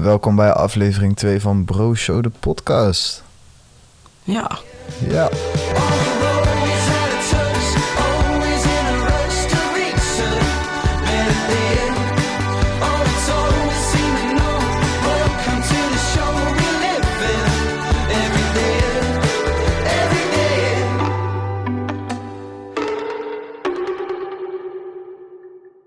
[0.00, 3.22] Welkom bij aflevering 2 van Bro Show, de podcast.
[4.22, 4.58] Ja,
[5.08, 5.28] Ja,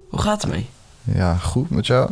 [0.10, 0.70] hoe gaat het mee?
[1.04, 2.10] ja, goed met jou?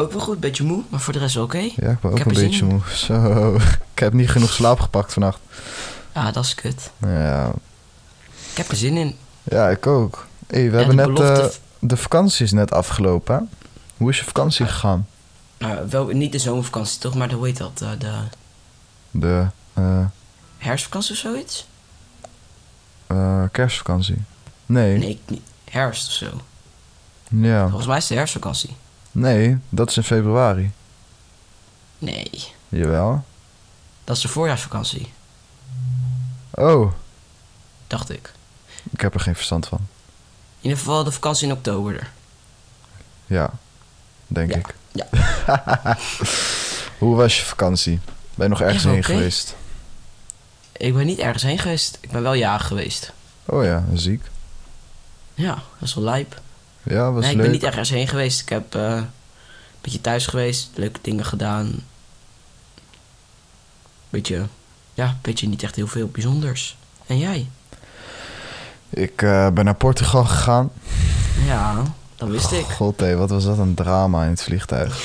[0.00, 0.40] Ook wel goed.
[0.40, 1.58] Beetje moe, maar voor de rest wel oké.
[1.58, 2.80] Ja, ik ben ook heb een zin beetje moe.
[2.94, 3.54] Zo,
[3.92, 5.38] ik heb niet genoeg slaap gepakt vannacht.
[6.14, 6.90] Ja, dat is kut.
[7.00, 7.52] Ja,
[8.50, 9.16] Ik heb er zin in.
[9.42, 10.26] ja ik ook.
[10.46, 11.14] hey, we Ja, hebben de net...
[11.14, 13.40] belofte eh, de vakantie is net afgelopen, hè?
[13.96, 15.06] Hoe is je vakantie gegaan?
[15.58, 17.78] Nou, wel niet de zomervakantie toch, maar de, hoe heet dat?
[17.78, 17.96] de
[19.10, 20.04] De eh,
[20.58, 21.66] herfstvakantie of zoiets?
[23.06, 24.22] eh, kerstvakantie?
[24.66, 24.98] Nee.
[24.98, 25.20] Nee.
[25.70, 26.26] Herfst of zo.
[27.28, 27.62] Ja.
[27.66, 28.76] Volgens mij is het de herfstvakantie.
[29.12, 30.70] Nee, dat is in februari.
[31.98, 32.30] Nee,
[32.68, 33.24] Jawel.
[34.04, 35.12] dat is de voorjaarsvakantie,
[36.50, 36.92] Oh,
[37.86, 38.32] dacht ik.
[38.90, 39.78] ik heb er geen verstand van.
[39.78, 39.86] In
[40.60, 42.10] ieder geval de vakantie in oktober.
[43.26, 43.50] Ja,
[44.26, 44.74] denk Ja, ik.
[44.92, 45.06] ja.
[46.98, 48.00] Hoe was je vakantie?
[48.34, 49.54] Ben je nog ergens heen geweest?
[50.72, 51.98] Ik ben niet ergens heen geweest.
[52.00, 53.12] Ik ben wel jarig geweest.
[53.44, 54.24] Oh ja, ziek.
[55.34, 56.40] Ja, dat is wel lijp.
[56.82, 57.46] Ja, was nee, ik leuk.
[57.46, 58.40] ben niet ergens heen geweest.
[58.40, 59.06] Ik heb eh, een
[59.80, 61.84] beetje thuis geweest, leuke dingen gedaan.
[64.10, 64.46] Beetje,
[64.94, 66.76] ja, beetje niet echt heel veel bijzonders.
[67.06, 67.48] En jij?
[68.90, 70.70] Ik eh, ben naar Portugal gegaan.
[71.46, 71.82] Ja,
[72.16, 72.64] dat wist ik.
[72.64, 74.98] God, hé, wat was dat een drama in het vliegtuig.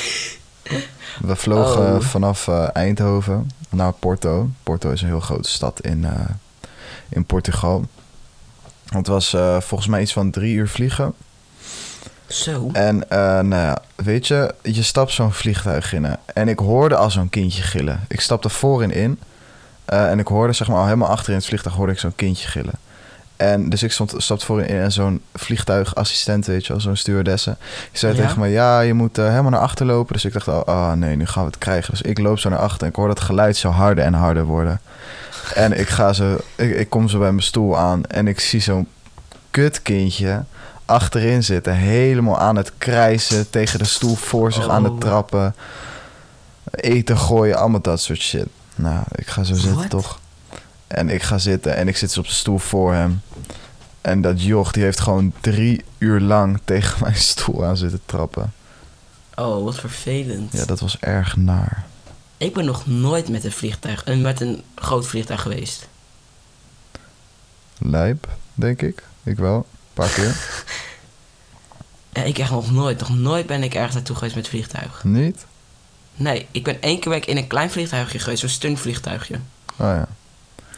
[1.21, 2.01] We vlogen Oh.
[2.01, 4.49] vanaf eh, Eindhoven naar Porto.
[4.63, 6.05] Porto is een heel grote stad in,
[7.09, 7.85] in Portugal.
[8.85, 11.13] Het was volgens mij iets van drie uur vliegen.
[12.27, 12.69] Zo.
[12.73, 16.07] En eh, nou ja, weet je, je stapt zo'n vliegtuig in.
[16.33, 18.05] En ik hoorde al zo'n kindje gillen.
[18.07, 19.19] Ik stapte voorin in.
[19.85, 22.15] eh, en ik hoorde zeg maar al helemaal achter in het vliegtuig hoorde ik zo'n
[22.15, 22.73] kindje gillen.
[23.35, 27.55] En dus ik stond, stapte voorin in en zo'n vliegtuigassistent, weet je wel, zo'n stewardesse.
[27.91, 28.21] Die zei Ja?
[28.21, 30.13] tegen me, ja, je moet eh, helemaal naar achter lopen.
[30.13, 31.91] Dus ik dacht, oh nee, nu gaan we het krijgen.
[31.91, 34.43] Dus ik loop zo naar achter en ik hoor dat geluid zo harder en harder
[34.45, 34.79] worden.
[35.55, 38.59] En ik ga zo, ik, ik kom zo bij mijn stoel aan en ik zie
[38.61, 38.87] zo'n
[39.51, 40.43] kutkindje
[40.85, 44.99] achterin zitten, helemaal aan het krijsen, tegen de stoel voor zich aan het Oh.
[44.99, 45.55] trappen,
[46.71, 48.47] eten gooien, allemaal dat soort shit.
[48.75, 49.89] Nou, ik ga zo zitten What?
[49.89, 50.19] toch.
[50.87, 53.21] En ik ga zitten en ik zit dus op de stoel voor hem.
[54.01, 58.53] En dat joch, die heeft gewoon drie uur lang tegen mijn stoel aan zitten trappen.
[59.35, 60.51] Oh, wat vervelend.
[60.51, 61.85] Ja, dat was erg naar.
[62.37, 65.87] Ik ben nog nooit met een vliegtuig, eh, met een groot vliegtuig geweest.
[67.77, 69.03] Lijp, denk ik.
[69.23, 69.65] Ik wel.
[69.95, 70.35] Een paar keer.
[72.13, 72.99] Ja, ik echt nog nooit.
[72.99, 75.03] Nog nooit ben ik ergens naartoe geweest met vliegtuig.
[75.03, 75.45] Niet?
[76.15, 79.35] Nee, ik ben één keer ben ik in een klein vliegtuigje geweest, zo'n stuntvliegtuigje.
[79.35, 80.07] Oh ja.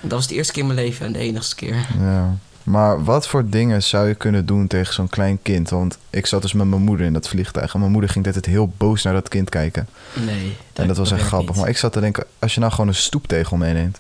[0.02, 1.86] Dat was de eerste keer in mijn leven en de enigste keer.
[2.00, 2.38] Ja.
[2.64, 5.70] Maar wat voor dingen zou je kunnen doen tegen zo'n klein kind?
[5.70, 7.74] Want ik zat dus met mijn moeder in dat vliegtuig.
[7.74, 9.88] En mijn moeder ging altijd heel boos naar dat kind kijken.
[10.14, 10.58] Nee.
[10.74, 11.50] en dat was echt grappig.
[11.50, 11.60] niet.
[11.60, 13.98] Maar ik zat te denken, als je nou gewoon een stoeptegel meeneemt.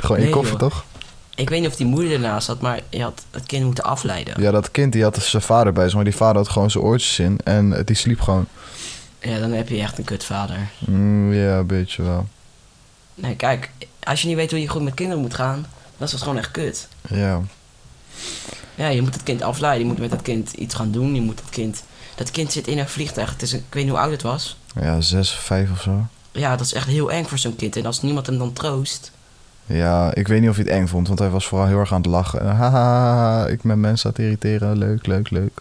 [0.00, 0.60] Gewoon in je koffer, joh.
[0.60, 0.84] toch?
[1.36, 4.42] Ik weet niet of die moeder ernaast zat, maar je had het kind moeten afleiden.
[4.42, 5.94] Ja, dat kind die had zijn vader bij zich.
[5.94, 7.38] Maar die vader had gewoon zijn oortjes in.
[7.44, 8.46] En die sliep gewoon.
[9.20, 10.68] Ja, dan heb je echt een kutvader.
[10.78, 12.28] Mm, ja, een beetje wel.
[13.14, 13.70] Nee, kijk,
[14.02, 15.66] als je niet weet hoe je goed met kinderen moet gaan,
[15.96, 16.88] dan is dat gewoon echt kut.
[17.08, 17.40] Ja.
[18.74, 21.20] Ja, je moet het kind afleiden, je moet met dat kind iets gaan doen, je
[21.20, 21.82] moet dat kind...
[22.14, 24.22] Dat kind zit in een vliegtuig, het is een, ik weet niet hoe oud het
[24.22, 24.56] was.
[24.80, 26.06] Ja, zes of vijf of zo.
[26.32, 27.76] Ja, dat is echt heel eng voor zo'n kind.
[27.76, 29.10] En als niemand hem dan troost...
[29.66, 31.06] Ja, ik weet niet of hij het eng vond.
[31.06, 32.40] Want hij was vooral heel erg aan het lachen.
[32.40, 34.78] En Haha, ik ben mensen aan het irriteren.
[34.78, 35.60] Leuk, leuk, leuk.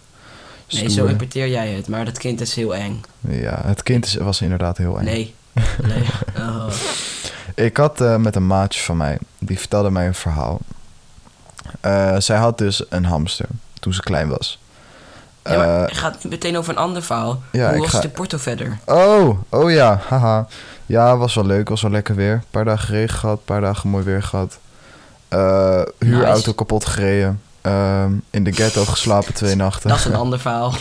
[0.70, 3.02] Nee, zo interpreteer jij het, maar dat kind is heel eng.
[3.20, 5.06] Ja, het kind is, was inderdaad heel eng.
[5.06, 5.34] Nee.
[5.88, 6.04] nee.
[6.38, 6.68] Oh.
[7.56, 10.60] Ik had eh, met een maatje van mij, die vertelde mij een verhaal.
[11.80, 13.48] Eh, zij had dus een hamster
[13.80, 14.60] toen ze klein was.
[15.50, 17.42] Ja, maar Eh, het gaat meteen over een ander verhaal.
[17.52, 18.78] ja, Hoe was ga- het in Porto verder?
[18.86, 20.48] oh, oh ja, haha.
[20.86, 22.34] Ja, was wel leuk, was wel lekker weer.
[22.34, 24.58] Een paar dagen regen gehad, een paar dagen mooi weer gehad.
[25.28, 26.56] Eh, huurauto Nice.
[26.56, 27.42] kapot gereden.
[27.62, 29.90] Ehm, in de ghetto geslapen twee nachten.
[29.90, 30.74] Dat is een ander verhaal.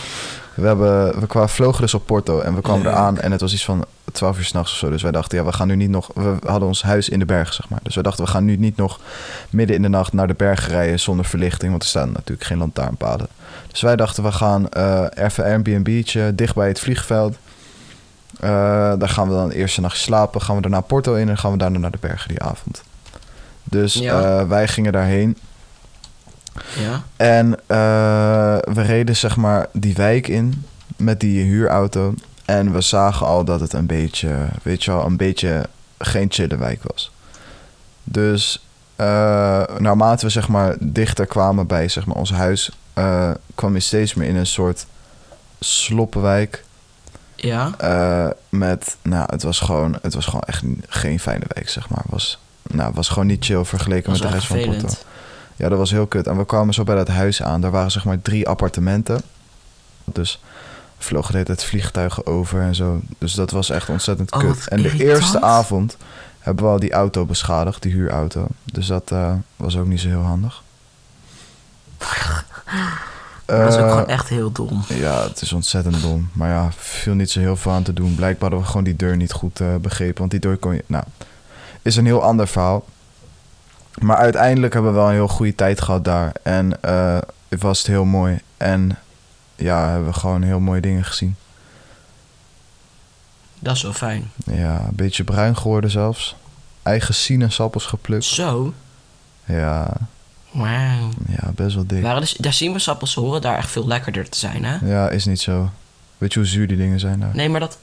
[0.55, 3.53] We, hebben, we kwamen, vlogen dus op Porto en we kwamen eraan en het was
[3.53, 4.89] iets van 12 uur s'nachts of zo.
[4.89, 6.09] Dus wij dachten, ja, we gaan nu niet nog...
[6.13, 7.79] We hadden ons huis in de bergen, zeg maar.
[7.83, 8.99] Dus wij dachten, we gaan nu niet nog
[9.49, 11.69] midden in de nacht naar de bergen rijden zonder verlichting.
[11.71, 13.27] Want er staan natuurlijk geen lantaarnpalen.
[13.71, 17.35] Dus wij dachten, we gaan eh even Airbnb'tje dicht bij het vliegveld.
[18.39, 18.49] Eh,
[18.97, 20.41] daar gaan we dan de eerste nacht slapen.
[20.41, 22.83] Gaan we daarna Porto in en gaan we daarna naar de bergen die avond.
[23.63, 24.39] Dus Ja.
[24.39, 25.37] eh, wij gingen daarheen.
[26.79, 27.03] Ja.
[27.15, 30.65] En eh, we reden zeg maar die wijk in
[30.97, 32.13] met die huurauto.
[32.45, 36.57] En we zagen al dat het een beetje, weet je wel, een beetje geen chille
[36.57, 37.11] wijk was.
[38.03, 38.65] Dus
[38.95, 43.79] eh, naarmate we zeg maar dichter kwamen bij zeg maar, ons huis, eh, kwam je
[43.79, 44.85] steeds meer in een soort
[45.59, 46.63] sloppenwijk.
[47.35, 47.71] Ja.
[48.49, 52.01] Met, nou, het was gewoon, het was gewoon echt geen fijne wijk, zeg maar.
[52.01, 54.87] Het was, nou, was gewoon niet chill vergeleken met de rest van Porto.
[55.55, 56.27] Ja, dat was heel kut.
[56.27, 57.61] En we kwamen zo bij dat huis aan.
[57.61, 59.21] Daar waren zeg maar drie appartementen.
[60.03, 60.41] Dus
[60.97, 63.01] vlogen de hele tijd vliegtuigen over en zo.
[63.17, 64.67] Dus dat was echt ontzettend Oh, kut.
[64.67, 65.97] En de eerste avond
[66.39, 68.47] hebben we al die auto beschadigd, die huurauto.
[68.63, 70.63] Dus dat eh, was ook niet zo heel handig.
[73.45, 74.83] Dat is ook Eh, gewoon echt heel dom.
[74.87, 76.29] ja, het is ontzettend dom.
[76.33, 78.15] Maar ja, viel niet zo heel veel aan te doen.
[78.15, 80.17] Blijkbaar hadden we gewoon die deur niet goed eh, begrepen.
[80.19, 80.83] Want die deur kon je...
[80.87, 81.03] Nou,
[81.81, 82.85] is een heel ander verhaal.
[84.01, 86.31] Maar uiteindelijk hebben we wel een heel goede tijd gehad daar.
[86.43, 87.17] En eh,
[87.49, 88.39] het was het heel mooi.
[88.57, 88.97] En
[89.55, 91.35] ja, hebben we gewoon heel mooie dingen gezien.
[93.59, 94.31] Dat is wel fijn.
[94.45, 96.35] Ja, een beetje bruin geworden zelfs.
[96.83, 98.23] Eigen sinaasappels geplukt.
[98.23, 98.73] Zo.
[99.45, 99.93] Ja,
[100.51, 101.09] Wauw.
[101.27, 102.01] ja, best wel dik.
[102.01, 104.77] Waren dus, daar sinaasappels horen daar echt veel lekkerder te zijn, hè?
[104.81, 105.69] Ja, is niet zo.
[106.17, 107.35] Weet je hoe zuur die dingen zijn daar?
[107.35, 107.77] Nee, maar dat...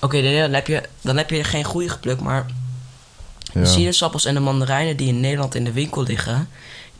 [0.00, 2.46] Oké, dan, dan, heb je, dan heb je geen goede geplukt, maar.
[3.60, 6.48] De sinaasappels en de mandarijnen die in Nederland in de winkel liggen,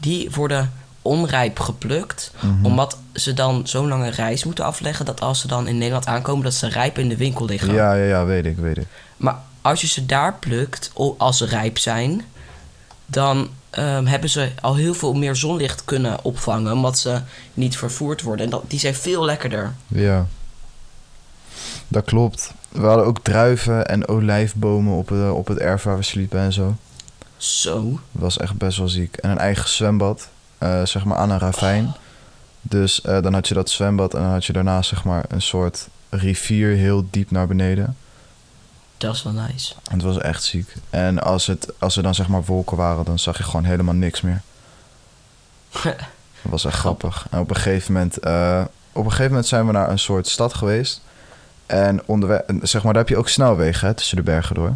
[0.01, 0.73] die worden
[1.03, 2.65] onrijp geplukt, Mhm.
[2.65, 6.45] omdat ze dan zo'n lange reis moeten afleggen dat als ze dan in Nederland aankomen,
[6.45, 7.75] dat ze rijp in de winkel liggen.
[7.75, 8.87] Ja, ja, ja, weet ik, weet ik.
[9.17, 12.25] Maar als je ze daar plukt, als ze rijp zijn,
[13.07, 17.21] dan ehm, hebben ze al heel veel meer zonlicht kunnen opvangen, omdat ze
[17.55, 18.45] niet vervoerd worden.
[18.45, 19.75] En dat, die zijn veel lekkerder.
[19.89, 20.27] Ja.
[21.89, 22.53] Dat klopt.
[22.69, 26.53] We hadden ook druiven en olijfbomen op het, op het erf waar we sliepen en
[26.53, 26.77] zo.
[27.37, 27.91] Zo.
[27.91, 29.17] Dat was echt best wel ziek.
[29.17, 30.29] En een eigen zwembad,
[30.59, 31.95] eh, zeg maar aan een ravijn.
[32.61, 35.43] Dus eh, dan had je dat zwembad en dan had je daarna zeg maar een
[35.43, 37.97] soort rivier heel diep naar beneden.
[38.97, 39.75] Dat is wel nice.
[39.91, 40.75] Het was echt ziek.
[40.91, 43.95] En als, het, als er dan zeg maar wolken waren, dan zag je gewoon helemaal
[43.95, 44.43] niks meer.
[46.43, 47.27] Dat was echt grappig.
[47.31, 50.29] En op een gegeven moment, eh, op een gegeven moment zijn we naar een soort
[50.29, 51.01] stad geweest.
[51.67, 54.73] En onderweg, zeg maar, daar heb je ook snelwegen hè, tussen de bergen door.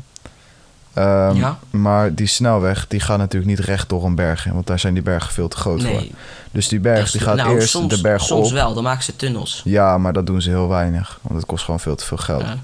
[0.94, 1.58] Ehm, Ja.
[1.70, 4.94] Maar die snelweg, die gaat natuurlijk niet recht door een berg in, want daar zijn
[4.94, 6.02] die bergen veel te groot voor.
[6.50, 8.52] Dus die berg, die gaat nou, eerst soms, de berg soms op.
[8.52, 9.60] wel, dan maken ze tunnels.
[9.64, 12.42] Ja, maar dat doen ze heel weinig, want het kost gewoon veel te veel geld.
[12.42, 12.56] Ja.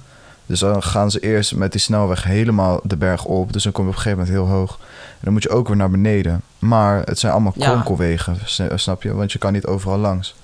[0.47, 3.53] Dus dan gaan ze eerst met die snelweg helemaal de berg op.
[3.53, 4.79] Dus dan kom je op een gegeven moment heel hoog.
[4.81, 6.43] En dan moet je ook weer naar beneden.
[6.59, 8.37] Maar het zijn allemaal kronkelwegen,
[8.75, 9.15] snap je?
[9.15, 10.35] Want je kan niet overal langs.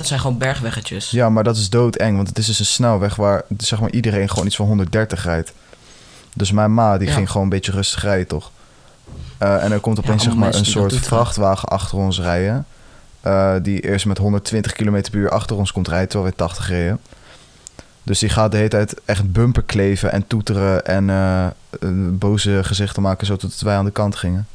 [0.00, 1.10] Dat zijn gewoon bergweggetjes.
[1.10, 2.16] Ja, maar dat is doodeng.
[2.16, 5.52] Want het is dus een snelweg waar zeg maar, iedereen gewoon iets van 130 rijdt.
[6.34, 7.14] Dus mijn ma, die Ja.
[7.14, 8.50] ging gewoon een beetje rustig rijden, toch?
[9.38, 12.66] Eh, en er komt opeens zeg allemaal maar, een soort vrachtwagen achter ons rijden.
[13.20, 16.68] eh, die eerst met 120 km per uur achter ons komt rijden, terwijl we 80
[16.68, 17.00] reden.
[18.02, 21.46] Dus die gaat de hele tijd echt bumper kleven en toeteren en eh,
[22.10, 24.46] boze gezichten maken, zo tot wij aan de kant gingen.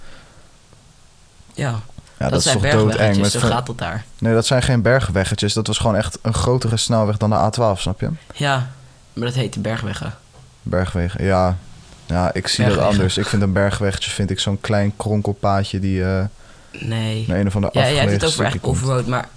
[1.53, 1.79] Ja,
[2.17, 3.17] Ja, dat, dat, is zijn toch doodeng.
[3.17, 4.03] Met zo gaat het daar.
[4.19, 5.53] Nee, dat zijn geen bergweggetjes.
[5.53, 8.09] Dat was gewoon echt een grotere snelweg dan de A12, snap je?
[8.33, 8.69] Ja,
[9.13, 10.13] maar dat heet de bergweggen.
[10.61, 11.57] Bergwegen, ja.
[12.05, 12.97] Ja, ik zie dat Bergwegen.
[12.97, 13.17] anders.
[13.17, 16.23] Ik vind een bergweggetje vind ik zo'n klein kronkelpaadje die eh
[16.79, 17.25] Nee.
[17.27, 19.27] naar een of ander Ja, jij hebt het over echt offroad, maar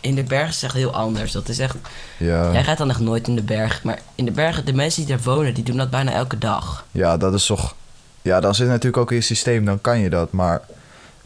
[0.00, 1.32] in de bergen is het echt heel anders.
[1.32, 1.76] Dat is echt,
[2.18, 2.52] Ja.
[2.52, 3.82] jij gaat dan echt nooit in de berg.
[3.82, 6.84] Maar in de bergen, de mensen die daar wonen, die doen dat bijna elke dag.
[6.90, 7.74] ja, dat is toch...
[8.22, 10.32] Ja, dan zit natuurlijk ook in je systeem, dan kan je dat.
[10.32, 10.60] Maar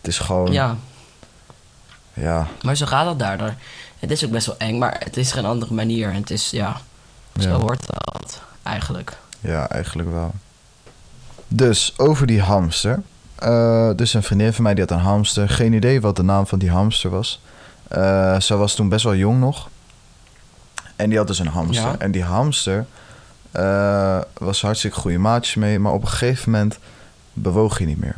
[0.06, 0.52] het is gewoon...
[0.52, 0.76] Ja,
[2.14, 3.38] Ja, maar zo gaat dat daar.
[3.38, 3.56] daar.
[3.98, 6.08] Het is ook best wel eng, maar het is geen andere manier.
[6.08, 6.76] En het is, ja,
[7.40, 7.54] zo Ja.
[7.54, 9.16] hoort dat eigenlijk.
[9.40, 10.34] ja, eigenlijk wel.
[11.48, 13.02] Dus, over die hamster.
[13.34, 15.48] Eh, dus een vriendin van mij die had een hamster.
[15.48, 17.40] Geen idee wat de naam van die hamster was.
[17.88, 19.68] Eh ze was toen best wel jong nog.
[20.96, 21.90] En die had dus een hamster.
[21.90, 21.98] Ja.
[21.98, 22.86] En die hamster
[23.50, 25.78] eh, was hartstikke goede maatjes mee.
[25.78, 26.78] Maar op een gegeven moment
[27.32, 28.16] bewoog hij niet meer.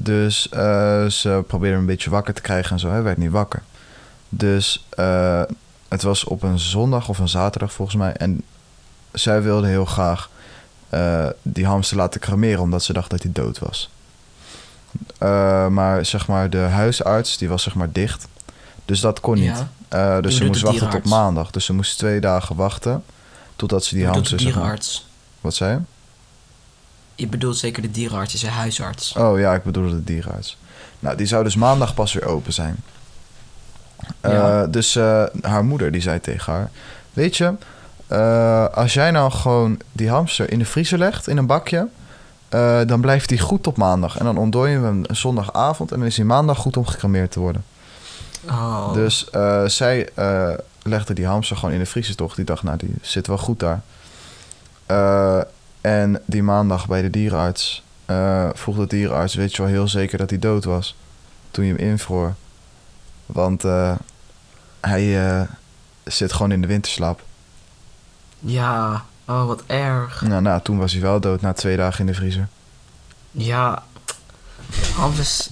[0.00, 2.90] Dus eh, ze probeerde hem een beetje wakker te krijgen en zo.
[2.90, 3.62] Hij werd niet wakker.
[4.28, 5.42] Dus eh,
[5.88, 8.12] het was op een zondag of een zaterdag volgens mij.
[8.12, 8.42] En
[9.12, 10.30] zij wilde heel graag
[10.88, 13.90] eh, die hamster laten cremeren omdat ze dacht dat hij dood was.
[15.70, 18.26] Maar zeg maar, de huisarts die was zeg maar dicht.
[18.84, 19.64] Dus dat kon niet.
[19.88, 20.20] Ja.
[20.20, 21.50] Dus ze moest wachten tot maandag.
[21.50, 23.04] Dus ze moest twee dagen wachten
[23.56, 24.40] totdat ze die de hamster...
[24.40, 24.78] zeg maar-.
[25.40, 25.97] Wat zei je?
[27.18, 29.12] Je bedoelt zeker de dierenarts, is een huisarts.
[29.12, 30.56] Oh ja, ik bedoelde de dierenarts.
[30.98, 32.76] Nou, die zou dus maandag pas weer open zijn.
[34.20, 34.62] Eh.
[34.70, 36.70] Dus eh, haar moeder die zei tegen haar...
[37.12, 37.54] Weet je,
[38.06, 41.88] eh, als jij nou gewoon die hamster in de vriezer legt, in een bakje...
[42.86, 44.18] dan blijft die goed tot maandag.
[44.18, 45.92] En dan ontdooien we hem zondagavond...
[45.92, 47.64] en dan is hij maandag goed om gecremeerd te worden.
[48.48, 48.92] Oh.
[48.92, 49.26] Dus
[49.66, 50.08] zij
[50.82, 52.34] legde die hamster gewoon in de vriezer toch.
[52.34, 53.82] Die dacht, nou, die zit wel goed daar.
[55.88, 59.34] En die maandag bij de dierenarts eh, vroeg de dierenarts...
[59.34, 60.96] weet je wel heel zeker dat hij dood was
[61.50, 62.34] toen je hem invroor?
[63.26, 63.94] Want eh,
[64.80, 65.48] hij eh,
[66.04, 67.22] zit gewoon in de winterslaap.
[68.38, 70.22] Ja, oh wat erg.
[70.22, 72.48] Nou, nou, toen was hij wel dood na twee dagen in de vriezer.
[73.30, 73.82] Ja,
[74.94, 75.50] hamsters,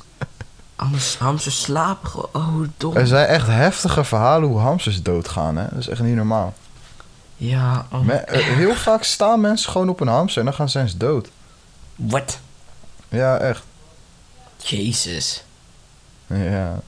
[0.77, 2.29] hamsters, hamsters slapen gewoon.
[2.33, 2.97] Oh, dom.
[2.97, 5.67] Er zijn echt heftige verhalen hoe hamsters doodgaan, hè?
[5.71, 6.55] Dat is echt niet normaal.
[7.37, 10.69] Ja, oh, Me- eh, heel vaak staan mensen gewoon op een hamster en dan gaan
[10.69, 11.29] ze eens dood.
[11.97, 12.39] wat?
[13.09, 13.63] Ja, echt.
[14.57, 15.45] Jezus,
[16.27, 16.81] Ja.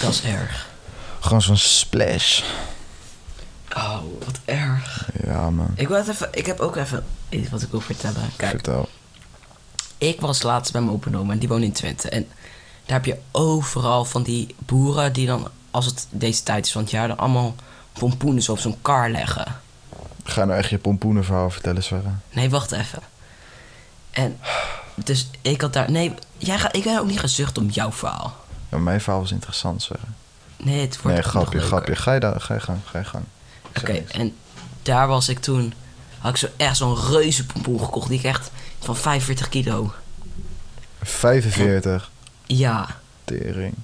[0.00, 0.68] dat is erg.
[1.20, 2.42] Gewoon zo'n splash.
[3.76, 5.08] Oh, wat erg.
[5.24, 5.72] Ja, man.
[5.74, 8.30] Ik, wil even, ik heb ook even iets wat ik wil vertellen.
[8.36, 8.88] Kijk, Vertel.
[9.98, 12.08] ik was laatst bij mijn open oma en die woont in Twente.
[12.08, 12.28] En
[12.86, 16.82] daar heb je overal van die boeren die dan, als het deze tijd is van
[16.82, 17.54] het jaar, dan allemaal
[17.92, 19.60] pompoenen zo op zo'n kar leggen.
[20.24, 22.10] Ga nou echt je pompoenenverhaal vertellen, Sverre.
[22.30, 23.02] Nee, wacht even.
[24.10, 24.38] En
[24.94, 25.90] dus ik had daar.
[25.90, 28.36] Nee, jij gaat, ik heb ook niet gezucht om jouw verhaal.
[28.68, 30.06] Ja, mijn verhaal was interessant, Sverre.
[30.56, 31.96] Nee, het wordt Nee, grapje, grapje.
[31.96, 33.24] Ga je, daar, ga je gang, ga je gang.
[33.78, 34.36] Oké, en
[34.82, 35.72] daar was ik toen.
[36.18, 38.08] Had ik zo echt zo'n reuze pompoen gekocht.
[38.08, 39.92] Die ik echt van 45 kilo.
[41.02, 42.10] 45.
[42.46, 42.86] Ja,
[43.24, 43.74] Tering.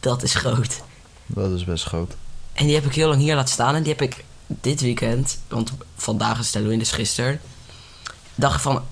[0.00, 0.82] dat is groot.
[1.26, 2.14] Dat is best groot.
[2.56, 3.74] En die heb ik heel lang hier laten staan.
[3.74, 7.40] En die heb ik dit weekend, want vandaag is Halloween, dus gisteren.
[8.34, 8.82] Dacht van,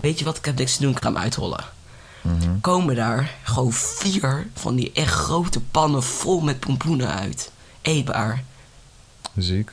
[0.00, 1.64] weet je wat, ik heb niks te doen, ik ga hem uitrollen.
[2.20, 2.60] Mhm.
[2.60, 7.50] Komen daar gewoon vier van die echt grote pannen vol met pompoenen uit.
[7.82, 8.44] Eetbaar.
[9.36, 9.72] Ziek.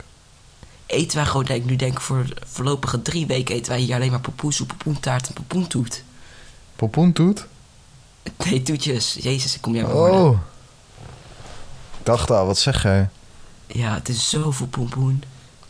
[0.86, 3.80] Eten wij gewoon, denk, ik nu denk ik voor de voorlopige drie weken eten wij
[3.80, 6.02] hier alleen maar pompoensoep, pompoentaart en pompoentoet.
[6.76, 7.46] Pompoentoet?
[8.44, 9.16] Nee, toetjes.
[9.20, 10.20] Jezus, ik kom jou worden.
[10.20, 10.38] Oh.
[12.04, 13.08] Ik dacht al, wat zeg jij?
[13.66, 15.22] Ja, het is zoveel pompoen.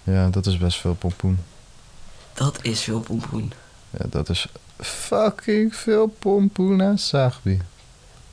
[0.03, 1.39] Ja, dat is best veel pompoen.
[2.33, 3.53] Dat is veel pompoen.
[3.91, 4.47] Ja, dat is
[4.81, 7.61] fucking veel pompoen en sagbi.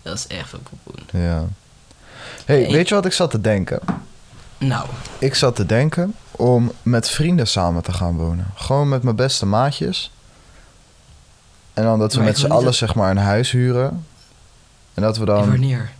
[0.01, 1.21] Dat is echt veel pompoen.
[1.21, 1.45] Ja.
[2.45, 2.71] hey, Nee.
[2.71, 3.79] weet je wat ik zat te denken?
[4.57, 8.47] Nou, Ik zat te denken om met vrienden samen te gaan wonen.
[8.55, 10.11] Gewoon met mijn beste maatjes.
[11.73, 14.05] En dan dat we Maar met z'n allen dat- zeg maar een huis huren.
[14.93, 15.91] En dat we en dan wanneer?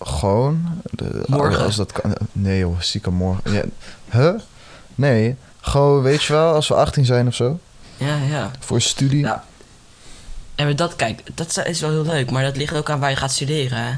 [0.00, 0.82] Gewoon...
[0.90, 1.64] De, Morgen.
[1.64, 2.14] Als dat kan.
[2.32, 3.52] Nee joh, stiekem morgen.
[3.52, 3.62] Ja.
[4.10, 4.34] Huh?
[4.94, 7.58] Nee, gewoon weet je wel, als we 18 zijn of zo.
[7.96, 8.50] Ja, ja.
[8.58, 9.20] Voor studie.
[9.20, 9.44] Ja.
[10.54, 13.16] En dat, kijk, dat is wel heel leuk, maar dat ligt ook aan waar je
[13.16, 13.92] gaat studeren, hè?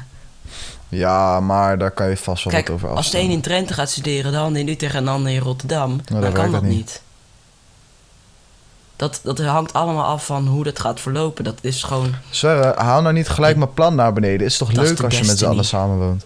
[0.89, 3.73] Ja, maar daar kan je vast wel Kijk, wat over als de een in Drenthe
[3.73, 6.61] gaat studeren, de ander in Utrecht en de ander in Rotterdam, dan dan kan dat
[6.61, 6.71] dat niet.
[6.71, 7.01] niet.
[8.95, 11.43] Dat, dat hangt allemaal af van hoe dat gaat verlopen.
[11.43, 12.15] Dat is gewoon...
[12.29, 14.47] Sverre, haal nou niet gelijk mijn plan naar beneden.
[14.47, 16.25] Is toch Dat leuk als je met z'n allen samen woont?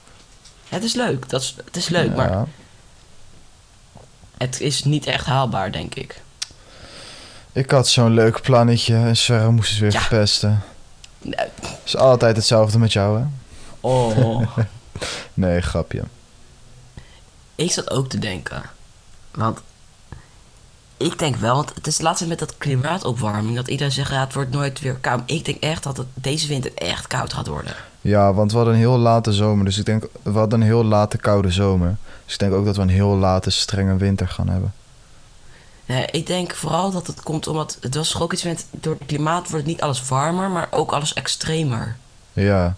[0.69, 2.45] Het is leuk, dat is, het is leuk, maar
[4.37, 6.21] het is niet echt haalbaar, denk ik.
[7.51, 9.99] Ik had zo'n leuk plannetje en Sverre moest het weer Ja.
[9.99, 10.61] verpesten.
[11.21, 11.47] Nou,
[11.83, 13.25] is altijd hetzelfde met jou, hè?
[13.79, 14.57] Oh,
[15.33, 16.03] Nee, grapje.
[17.55, 18.61] ik zat ook te denken.
[19.31, 19.59] Want
[20.99, 24.33] ik denk wel, want het is laatst met dat klimaatopwarming, dat iedereen zegt, ja, het
[24.33, 25.21] wordt nooit weer koud.
[25.25, 27.75] Ik denk echt dat het deze winter echt koud gaat worden.
[28.01, 29.65] Ja, want we hadden een heel late zomer.
[29.65, 31.97] Dus ik denk, we hadden een heel late koude zomer.
[32.25, 34.73] Dus ik denk ook dat we een heel late strenge winter gaan hebben.
[35.85, 38.95] Nee, ik denk vooral dat het komt omdat, het was toch ook iets met, door
[38.99, 41.97] het klimaat wordt niet alles warmer, maar ook alles extremer.
[42.33, 42.75] Ja,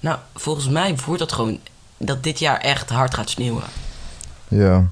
[0.00, 1.58] Nou, volgens mij voert dat gewoon
[1.96, 3.64] dat dit jaar echt hard gaat sneeuwen.
[4.48, 4.84] ja.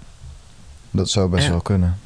[0.94, 1.98] Dat zou best wel kunnen.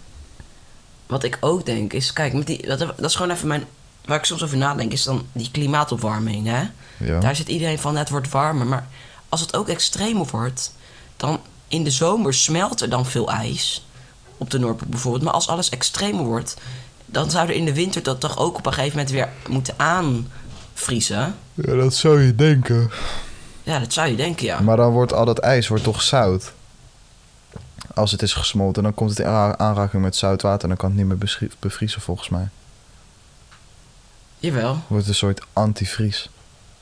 [1.07, 3.65] Wat ik ook denk is, kijk, met die, dat, dat is gewoon even mijn,
[4.05, 6.63] waar ik soms over nadenk, is dan die klimaatopwarming, hè.
[6.97, 7.21] Ja.
[7.21, 8.67] Daar zit iedereen van, het wordt warmer.
[8.67, 8.87] Maar
[9.29, 10.73] als het ook extremer wordt,
[11.17, 13.87] dan in de zomer smelt er dan veel ijs.
[14.39, 15.25] Op de Noordpool bijvoorbeeld.
[15.25, 16.57] Maar als alles extremer wordt,
[17.07, 19.75] dan zou er in de winter dat toch ook op een gegeven moment weer moeten
[19.77, 21.35] aanvriezen.
[21.55, 22.91] Ja, dat zou je denken.
[23.63, 24.61] Ja, dat zou je denken, ja.
[24.61, 26.53] Maar dan wordt al dat ijs wordt toch zout?
[27.95, 30.63] Als het is gesmolten, dan komt het in aanraking met zout water...
[30.63, 32.49] en dan kan het niet meer bevriezen volgens mij.
[34.39, 34.79] Jawel.
[34.87, 36.31] Wordt een soort antivries.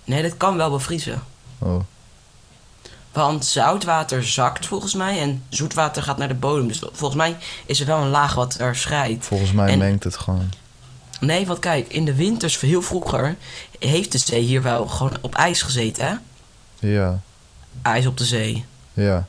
[0.04, 1.22] Nee, dat kan wel bevriezen.
[1.58, 1.80] Oh.
[3.12, 6.68] Want zoutwater zakt volgens mij en zoetwater gaat naar de bodem.
[6.68, 9.24] Dus volgens mij is er wel een laag wat er scheidt.
[9.26, 10.48] Volgens mij En- mengt het gewoon.
[11.20, 13.36] Nee, want kijk, in de winters, heel vroeger,
[13.78, 16.14] heeft de zee hier wel gewoon op ijs gezeten, hè?
[16.88, 17.20] Ja,
[17.82, 18.64] ijs op de zee.
[18.92, 19.26] ja.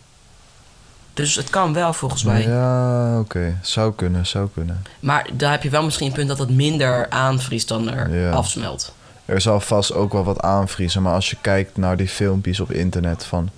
[1.15, 2.41] Dus het kan wel volgens mij.
[2.47, 3.57] Ja, oké.
[3.61, 4.81] Zou kunnen, zou kunnen.
[4.99, 8.31] Maar daar heb je wel misschien een punt dat het minder aanvriest dan er Ja.
[8.31, 8.93] afsmelt.
[9.25, 11.01] Er zal vast ook wel wat aanvriezen.
[11.01, 13.49] Maar als je kijkt naar die filmpjes op internet van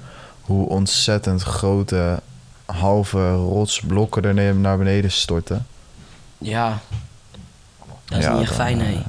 [0.41, 2.19] hoe ontzettend grote
[2.65, 5.67] halve rotsblokken er naar beneden storten.
[6.37, 6.79] Ja.
[8.05, 8.95] Dat is Ja, niet echt dan, fijn, nee.
[8.95, 9.01] eh,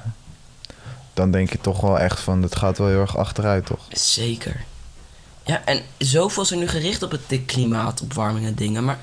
[1.14, 3.86] Dan denk je toch wel echt van, het gaat wel heel erg achteruit, toch?
[3.90, 4.64] Zeker.
[5.48, 8.84] Ja, en zoveel is er nu gericht op het de klimaatopwarming en dingen.
[8.84, 8.98] Maar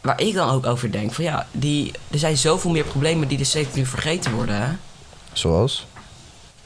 [0.00, 3.38] waar ik dan ook over denk, van ja, die, er zijn zoveel meer problemen die
[3.38, 4.72] er steeds nu vergeten worden, hè?
[5.32, 5.86] Zoals?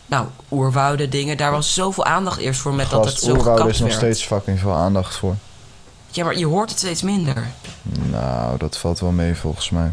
[0.07, 3.79] Nou, oerwouden, dingen, daar was zoveel aandacht eerst voor met dat het zo oerwouden is
[3.79, 4.01] nog werd.
[4.01, 5.37] steeds fucking veel aandacht voor.
[6.11, 7.47] Ja, maar je hoort het steeds minder.
[8.11, 9.93] Nou, dat valt wel mee volgens mij.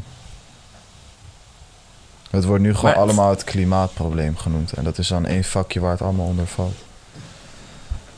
[2.29, 4.74] Het wordt nu gewoon Maar- allemaal het klimaatprobleem genoemd.
[4.74, 6.75] En dat is dan één vakje waar het allemaal onder valt.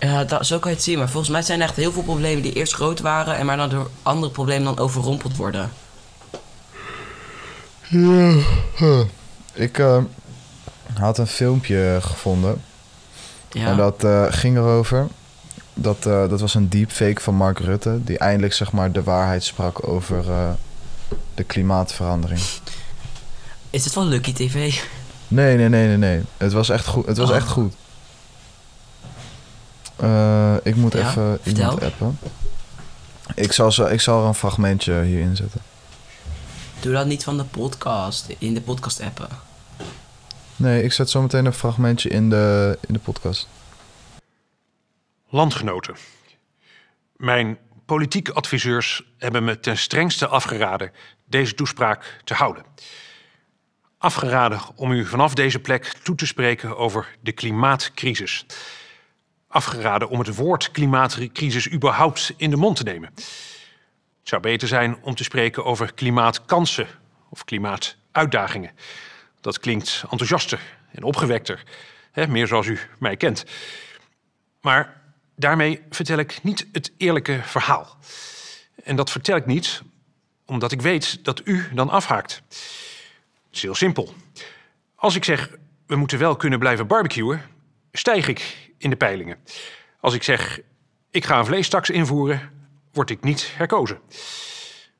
[0.01, 0.97] Ja, dat, zo kan je het zien.
[0.97, 3.37] Maar volgens mij zijn er echt heel veel problemen die eerst groot waren...
[3.37, 5.71] en maar dan door andere problemen dan overrompeld worden.
[9.53, 9.97] Ik eh,
[10.99, 12.61] had een filmpje gevonden.
[13.49, 15.07] Ja, En dat eh, ging erover.
[15.73, 17.99] Dat, eh, dat was een deepfake van Mark Rutte.
[18.03, 20.25] Die eindelijk zeg maar de waarheid sprak over
[21.33, 22.41] de klimaatverandering.
[23.69, 24.81] is het van Lucky TV?
[25.27, 26.21] Nee, nee, nee, nee, nee.
[26.37, 27.05] Het was echt goed.
[27.05, 27.35] Het was Oh.
[27.35, 27.73] echt goed.
[30.01, 31.53] Eh, ik moet Ja, even vertel.
[31.63, 32.19] iemand appen.
[33.35, 35.61] Ik zal, zo, ik zal er een fragmentje hierin zetten.
[36.79, 39.27] Doe dat niet van de podcast, in de podcast appen.
[40.55, 43.47] Nee, ik zet zo meteen een fragmentje in de, in de podcast.
[45.29, 45.95] Landgenoten.
[47.15, 50.91] Mijn politieke adviseurs hebben me ten strengste afgeraden
[51.25, 52.63] deze toespraak te houden.
[53.97, 58.45] Afgeraden om u vanaf deze plek toe te spreken over de klimaatcrisis.
[59.51, 63.09] Afgeraden om het woord klimaatcrisis überhaupt in de mond te nemen.
[63.15, 66.87] Het zou beter zijn om te spreken over klimaatkansen
[67.29, 68.71] of klimaatuitdagingen.
[69.41, 70.59] Dat klinkt enthousiaster
[70.91, 71.63] en opgewekter,
[72.11, 73.45] hè, meer zoals u mij kent.
[74.61, 75.01] Maar
[75.35, 77.97] daarmee vertel ik niet het eerlijke verhaal.
[78.83, 79.81] En dat vertel ik niet
[80.45, 82.41] omdat ik weet dat u dan afhaakt.
[82.47, 82.59] Het
[83.51, 84.13] is heel simpel.
[84.95, 85.49] Als ik zeg
[85.85, 87.41] we moeten wel kunnen blijven barbecuen,
[87.91, 89.37] stijg ik in de peilingen.
[89.99, 90.59] Als ik zeg
[91.11, 92.51] ik ga een vleestaks invoeren,
[92.91, 93.99] word ik niet herkozen.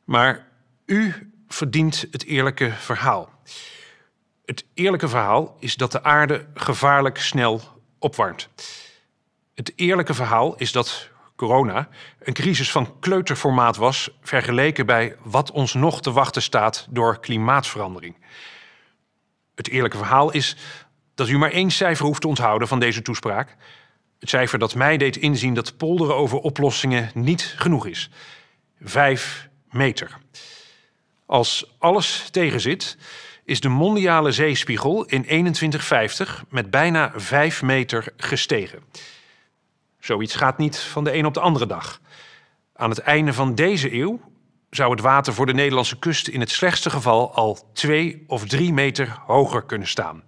[0.04, 0.48] Maar
[0.86, 3.30] u verdient het eerlijke verhaal.
[4.46, 7.62] Het eerlijke verhaal is dat de aarde gevaarlijk snel
[8.00, 8.50] opwarmt.
[9.56, 11.89] Het eerlijke verhaal is dat corona
[12.20, 18.15] een crisis van kleuterformaat was vergeleken bij wat ons nog te wachten staat door klimaatverandering.
[19.56, 20.56] Het eerlijke verhaal is
[21.22, 23.56] dat u maar één cijfer hoeft te onthouden van deze toespraak.
[24.20, 28.10] Het cijfer dat mij deed inzien dat polderen over oplossingen niet genoeg is.
[28.82, 30.18] Vijf meter.
[31.26, 32.98] Als alles tegenzit,
[33.46, 38.80] is de mondiale zeespiegel in 2150 met bijna 5 meter gestegen.
[40.00, 42.02] Zoiets gaat niet van de een op de andere dag.
[42.74, 44.20] Aan het einde van deze eeuw
[44.70, 48.74] zou het water voor de Nederlandse kust in het slechtste geval al 2 of 3
[48.74, 50.24] meter hoger kunnen staan.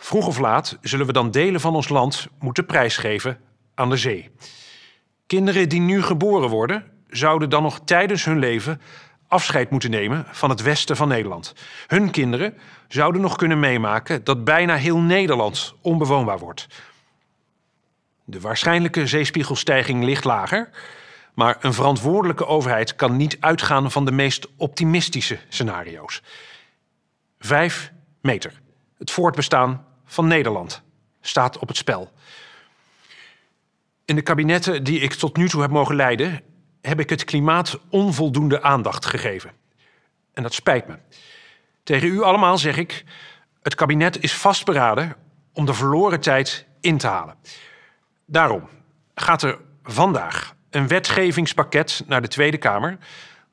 [0.00, 3.40] Vroeg of laat zullen we dan delen van ons land moeten prijsgeven
[3.74, 4.30] aan de zee.
[5.26, 8.80] Kinderen die nu geboren worden, zouden dan nog tijdens hun leven
[9.28, 11.54] afscheid moeten nemen van het westen van Nederland.
[11.86, 12.54] Hun kinderen
[12.88, 16.66] zouden nog kunnen meemaken dat bijna heel Nederland onbewoonbaar wordt.
[18.24, 20.70] De waarschijnlijke zeespiegelstijging ligt lager,
[21.34, 26.22] maar een verantwoordelijke overheid kan niet uitgaan van de meest optimistische scenario's.
[27.38, 28.52] Vijf meter.
[28.98, 30.82] Het voortbestaan van Nederland
[31.20, 32.12] staat op het spel.
[34.04, 36.40] In de kabinetten die ik tot nu toe heb mogen leiden,
[36.80, 39.52] heb ik het klimaat onvoldoende aandacht gegeven.
[40.34, 40.98] En dat spijt me.
[41.82, 43.04] Tegen u allemaal zeg ik:
[43.62, 45.16] het kabinet is vastberaden
[45.52, 47.36] om de verloren tijd in te halen.
[48.26, 48.68] Daarom
[49.14, 52.98] gaat er vandaag een wetgevingspakket naar de Tweede Kamer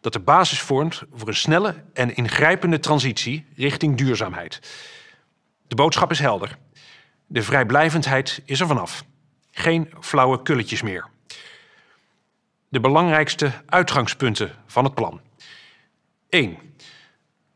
[0.01, 4.59] dat de basis vormt voor een snelle en ingrijpende transitie richting duurzaamheid.
[5.67, 6.57] De boodschap is helder.
[7.27, 9.05] De vrijblijvendheid is er vanaf.
[9.51, 11.07] Geen flauwe kulletjes meer.
[12.69, 15.21] De belangrijkste uitgangspunten van het plan.
[16.29, 16.57] 1.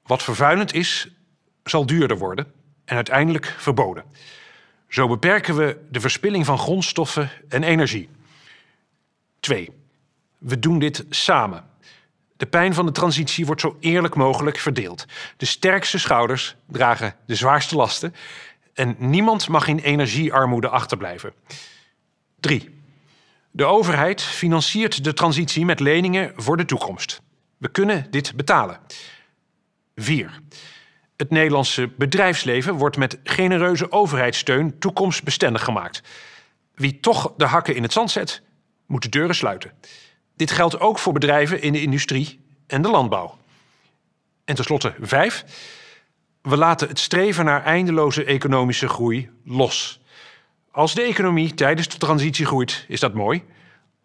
[0.04, 1.08] Wat vervuilend is,
[1.63, 2.54] zal duurder worden
[2.86, 4.04] en uiteindelijk verboden.
[4.88, 8.10] Zo beperken we de verspilling van grondstoffen en energie.
[9.39, 9.69] 2.
[10.38, 11.68] We doen dit samen.
[12.39, 15.06] De pijn van de transitie wordt zo eerlijk mogelijk verdeeld.
[15.38, 18.15] De sterkste schouders dragen de zwaarste lasten
[18.73, 21.34] en niemand mag in energiearmoede achterblijven.
[22.39, 22.82] 3.
[23.52, 27.21] De overheid financiert de transitie met leningen voor de toekomst.
[27.58, 28.80] We kunnen dit betalen.
[29.95, 30.41] 4.
[31.17, 36.02] Het Nederlandse bedrijfsleven wordt met genereuze overheidssteun toekomstbestendig gemaakt.
[36.75, 38.41] Wie toch de hakken in het zand zet,
[38.86, 39.71] moet de deuren sluiten.
[40.39, 43.38] Dit geldt ook voor bedrijven in de industrie en de landbouw.
[44.45, 45.45] En tenslotte vijf.
[46.41, 49.99] We laten het streven naar eindeloze economische groei los.
[50.71, 53.43] Als de economie tijdens de transitie groeit, is dat mooi.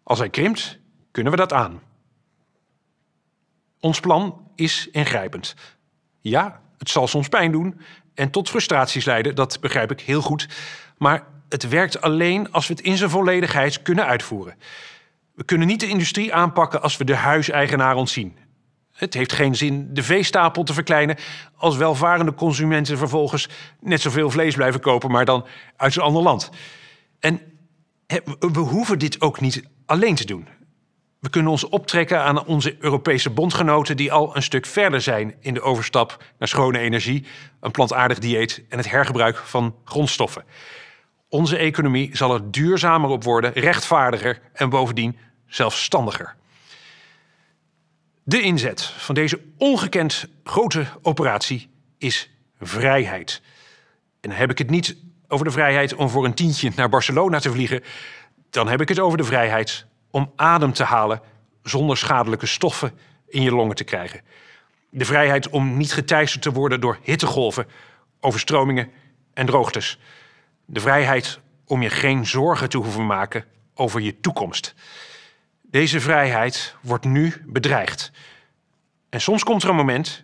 [0.03, 0.79] Als hij krimpt,
[1.11, 1.81] kunnen we dat aan.
[3.79, 5.55] Ons plan is ingrijpend.
[6.21, 7.81] Ja, het zal soms pijn doen
[8.13, 10.47] en tot frustraties leiden, dat begrijp ik heel goed.
[10.97, 14.55] Maar het werkt alleen als we het in zijn volledigheid kunnen uitvoeren.
[15.35, 18.37] We kunnen niet de industrie aanpakken als we de huiseigenaar ontzien.
[18.91, 21.17] Het heeft geen zin de veestapel te verkleinen
[21.55, 25.45] als welvarende consumenten vervolgens net zoveel vlees blijven kopen, maar dan
[25.75, 26.49] uit een ander land.
[27.19, 27.41] En
[28.39, 30.47] we hoeven dit ook niet alleen te doen.
[31.19, 35.53] We kunnen ons optrekken aan onze Europese bondgenoten die al een stuk verder zijn in
[35.53, 37.25] de overstap naar schone energie,
[37.59, 40.43] een plantaardig dieet en het hergebruik van grondstoffen.
[41.35, 45.17] Onze economie zal er duurzamer op worden, rechtvaardiger en bovendien
[45.47, 46.35] zelfstandiger.
[48.23, 53.41] De inzet van deze ongekend grote operatie is vrijheid.
[54.21, 54.95] En dan heb ik het niet
[55.27, 57.83] over de vrijheid om voor een tientje naar Barcelona te vliegen.
[58.49, 61.21] Dan heb ik het over de vrijheid om adem te halen
[61.63, 62.91] zonder schadelijke stoffen
[63.27, 64.21] in je longen te krijgen.
[64.89, 67.67] De vrijheid om niet geteisterd te worden door hittegolven,
[68.19, 68.91] overstromingen
[69.33, 69.99] en droogtes.
[70.65, 74.73] De vrijheid om je geen zorgen te hoeven maken over je toekomst.
[75.61, 78.11] Deze vrijheid wordt nu bedreigd.
[79.09, 80.23] En soms komt er een moment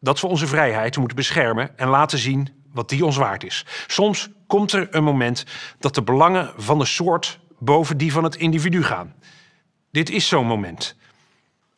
[0.00, 3.66] dat we onze vrijheid moeten beschermen en laten zien wat die ons waard is.
[3.86, 5.44] Soms komt er een moment
[5.78, 9.14] dat de belangen van de soort boven die van het individu gaan.
[9.90, 10.96] Dit is zo'n moment.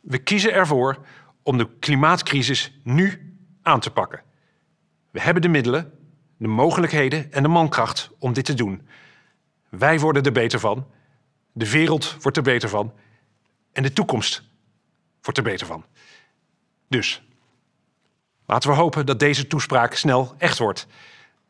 [0.01, 0.99] We kiezen ervoor
[1.43, 4.23] om de klimaatcrisis nu aan te pakken.
[5.11, 5.93] We hebben de middelen,
[6.41, 8.89] de mogelijkheden en de mankracht om dit te doen.
[9.69, 10.87] Wij worden er beter van,
[11.53, 12.93] de wereld wordt er beter van
[13.73, 14.43] en de toekomst
[15.23, 15.85] wordt er beter van.
[16.89, 17.23] Dus
[18.47, 20.87] laten we hopen dat deze toespraak snel echt wordt.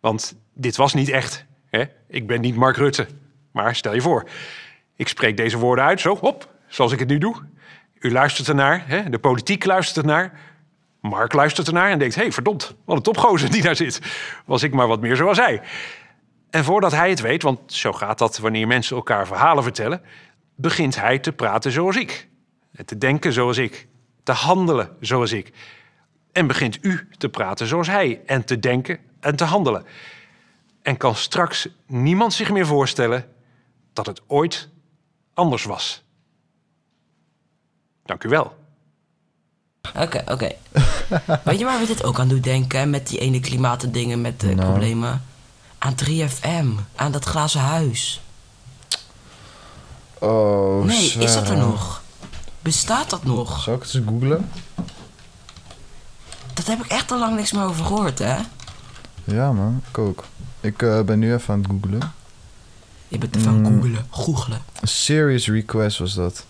[0.00, 1.44] Want dit was niet echt.
[1.66, 1.84] Hè?
[2.08, 3.06] Ik ben niet Mark Rutte.
[3.50, 4.28] Maar stel je voor,
[4.96, 7.36] ik spreek deze woorden uit, zo, hop, zoals ik het nu doe.
[7.98, 9.10] U luistert ernaar, hè?
[9.10, 10.40] de politiek luistert ernaar.
[11.00, 14.00] Mark luistert ernaar en denkt: hey, verdomd, wat een topgozer die daar zit.
[14.44, 15.62] Was ik maar wat meer zoals hij.
[16.50, 20.02] En voordat hij het weet, want zo gaat dat wanneer mensen elkaar verhalen vertellen,
[20.56, 22.28] begint hij te praten zoals ik.
[22.84, 23.88] Te denken zoals ik.
[24.22, 25.52] Te handelen zoals ik.
[26.32, 28.20] En begint u te praten zoals hij.
[28.26, 29.84] En te denken en te handelen.
[30.82, 33.28] En kan straks niemand zich meer voorstellen
[33.92, 34.68] dat het ooit
[35.34, 36.04] anders was.
[38.04, 38.59] Dank u wel.
[39.96, 40.52] Oké, oké.
[41.44, 42.90] Weet je waar we dit ook aan doen denken?
[42.90, 44.68] Met die ene klimaatdingen, met de Nou.
[44.70, 45.22] problemen.
[45.78, 48.20] Aan 3FM, aan dat glazen huis.
[50.18, 52.02] Oh, Nee, is dat er nog?
[52.62, 53.62] Bestaat dat nog?
[53.62, 54.50] Zal ik het eens googlen?
[56.54, 58.36] Dat heb ik echt al lang niks meer over gehoord, hè?
[59.24, 59.82] Ja, man.
[59.88, 60.24] Ik ook.
[60.60, 62.12] Ik eh, ben nu even aan het googlen.
[63.08, 63.64] Je bent ervan Mm.
[63.66, 64.62] googelen, googelen.
[64.80, 66.44] Een serious request was dat.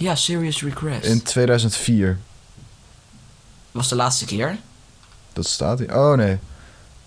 [0.00, 1.04] Ja, serious request.
[1.04, 2.18] In 2004.
[3.70, 4.58] Was de laatste keer?
[5.32, 5.96] Dat staat hier.
[5.98, 6.38] Oh nee.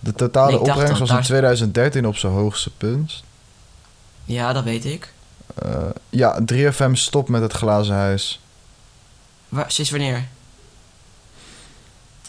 [0.00, 3.22] De totale Nee, ik dacht opbrengst dat was in daar- 2013 op zijn hoogste punt.
[4.24, 5.12] Ja, dat weet ik.
[5.54, 5.70] Eh,
[6.10, 8.40] ja, 3FM stopt met het glazen huis.
[9.48, 10.24] Waar, sinds wanneer?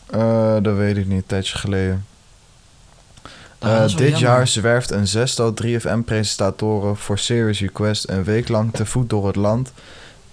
[0.10, 2.06] Eh, dat weet ik niet, een tijdje geleden.
[3.60, 4.30] Oh, Eh, dat is wel dit jammer.
[4.38, 9.36] jaar zwerft een zestal 3FM-presentatoren voor Serious Request een week lang te voet door het
[9.36, 9.72] land.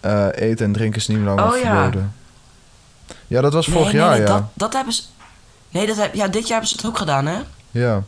[0.02, 1.62] Eh, eten en drinken is niet langer Oh, ja.
[1.74, 2.14] verboden.
[3.26, 4.26] Ja, dat was vorig nee, jaar, nee, ja.
[4.26, 5.02] Dat, dat hebben ze...
[5.70, 7.38] Nee, dat heb, ja, dit jaar hebben ze het ook gedaan, hè?
[7.70, 8.02] Ja,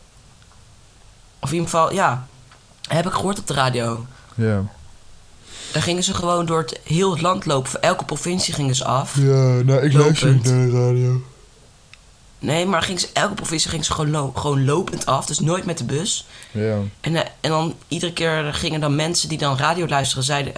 [1.40, 2.26] Of in ieder geval, ja.
[2.88, 4.07] Heb ik gehoord op de radio.
[4.35, 4.62] ja.
[5.72, 7.70] Dan gingen ze gewoon door het, heel het land lopen.
[7.70, 9.16] Voor elke provincie gingen ze af.
[9.16, 9.22] Ja,
[9.62, 11.22] nou, ik luister niet naar de radio.
[12.38, 15.26] Nee, maar gingen ze, elke provincie gingen ze gewoon, lo- gewoon lopend af.
[15.26, 16.26] Dus nooit met de bus.
[16.50, 16.76] Ja.
[17.00, 20.52] En, eh, en dan iedere keer gingen dan mensen die dan radio luisteren, zeiden,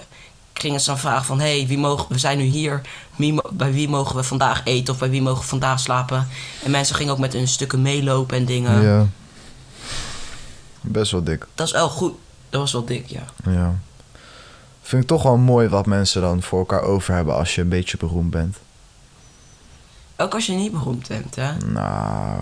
[0.59, 2.81] gingen ze dan vragen van, hé, hey, wie mogen, we zijn nu hier,
[3.15, 6.27] wie, bij wie mogen we vandaag eten of bij wie mogen we vandaag slapen?
[6.63, 8.81] En mensen gingen ook met hun stukken meelopen en dingen.
[8.81, 9.05] ja.
[10.81, 11.45] Best wel dik.
[11.55, 12.13] Dat is wel goed.
[12.49, 13.23] Dat was wel dik, ja.
[13.45, 13.75] Ja.
[14.81, 17.69] Vind ik toch wel mooi wat mensen dan voor elkaar over hebben als je een
[17.69, 18.57] beetje beroemd bent.
[20.17, 21.51] Ook als je niet beroemd bent, hè?
[21.65, 22.41] Nou,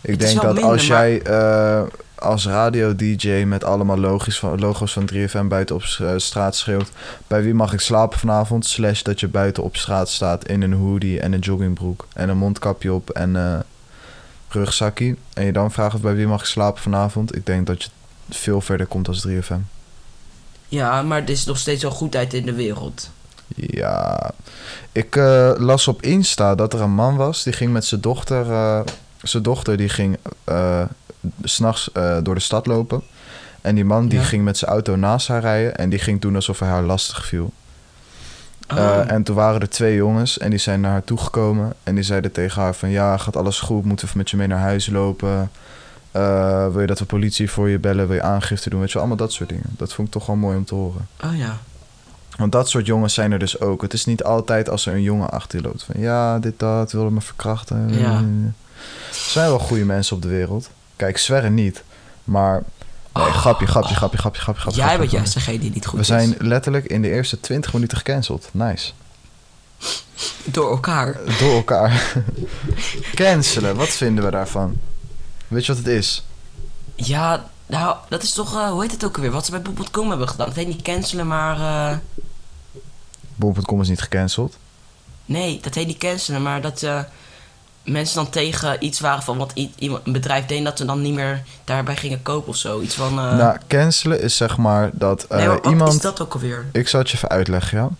[0.00, 1.82] ik Het denk dat als maar- jij eh,
[2.18, 6.90] als radio-dj met allemaal logisch van, logo's van 3FM buiten op eh, straat schreeuwt...
[7.26, 8.66] bij wie mag ik slapen vanavond?
[8.66, 12.06] Slash dat je buiten op straat staat in een hoodie en een joggingbroek...
[12.14, 13.58] en een mondkapje op en eh
[14.48, 15.16] rugzakje.
[15.34, 17.36] En je dan vraagt bij wie mag ik slapen vanavond?
[17.36, 17.88] Ik denk dat je
[18.30, 19.60] veel verder komt als 3FM.
[20.68, 23.10] Ja, maar er is nog steeds wel goedheid in de wereld.
[23.54, 24.30] Ja,
[24.92, 28.46] ik eh, las op Insta dat er een man was die ging met zijn dochter.
[29.22, 30.18] zijn dochter die ging
[31.42, 33.02] s'nachts eh, door de stad lopen.
[33.60, 34.24] En die man die Ja.
[34.24, 37.26] ging met zijn auto naast haar rijden en die ging doen alsof hij haar lastig
[37.26, 37.52] viel.
[38.68, 38.78] Oh.
[38.78, 41.72] Eh, en toen waren er twee jongens en die zijn naar haar toegekomen.
[41.82, 42.88] En die zeiden tegen haar van...
[42.88, 43.84] Ja, gaat alles goed?
[43.84, 45.50] Moeten we met je mee naar huis lopen?
[46.10, 48.06] Eh, wil je dat we politie voor je bellen?
[48.06, 48.80] Wil je aangifte doen?
[48.80, 49.64] Weet je allemaal dat soort dingen.
[49.76, 51.08] Dat vond ik toch wel mooi om te horen.
[51.24, 51.58] oh ja.
[52.36, 53.82] Want dat soort jongens zijn er dus ook.
[53.82, 55.82] Het is niet altijd als er een jongen achter je loopt.
[55.82, 57.88] Van ja, dit, dat, wilde me verkrachten.
[57.98, 58.16] Ja.
[58.16, 58.54] Er
[59.14, 60.70] zijn wel goede mensen op de wereld.
[60.98, 61.82] Kijk, Sverre niet.
[62.24, 62.62] Maar...
[63.14, 64.80] Nee, grapje, grapje, grapje, grapje, grapje, grapje.
[64.82, 64.86] Oh.
[64.86, 66.06] Jij bent juist degene die niet goed We is.
[66.06, 68.48] zijn letterlijk in de eerste 20 minuten gecanceld.
[68.52, 68.92] Nice.
[70.44, 71.16] Door elkaar.
[71.38, 72.12] Door elkaar.
[73.14, 74.76] Cancelen, wat vinden we daarvan?
[75.48, 76.24] Weet je wat het is?
[76.94, 78.54] Ja, nou, dat is toch...
[78.56, 79.30] eh, hoe heet het ook alweer?
[79.30, 80.46] Wat ze bij Bob.com hebben gedaan.
[80.46, 82.00] Het heet niet cancelen, maar...
[83.34, 84.56] Bol.com is niet gecanceld.
[85.24, 86.82] nee, dat heet niet cancelen, maar dat...
[86.82, 87.00] eh,
[87.88, 90.64] mensen dan tegen iets waren van wat iemand, een bedrijf deed...
[90.64, 92.80] dat ze dan niet meer daarbij gingen kopen of zo.
[92.80, 93.18] Iets van...
[93.18, 95.92] eh, nou, cancelen is zeg maar dat eh, nee, maar wat iemand...
[95.92, 96.66] is dat ook alweer?
[96.72, 97.90] Ik zal het je even uitleggen, ja.